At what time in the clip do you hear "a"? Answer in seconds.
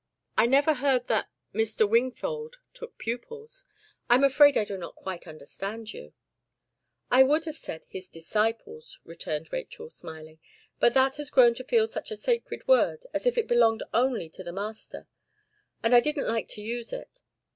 12.09-12.15